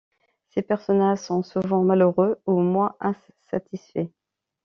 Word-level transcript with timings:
Ses 0.49 0.63
personnages 0.63 1.19
sont 1.19 1.43
souvent 1.43 1.83
malheureux 1.83 2.41
ou 2.47 2.53
au 2.53 2.63
moins 2.63 2.95
insatisfaits. 3.01 4.09